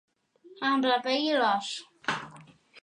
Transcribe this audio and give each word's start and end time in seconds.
Amb 0.69 0.87
la 0.93 0.97
pell 1.05 1.29
i 1.29 1.39
l'os. 1.43 1.71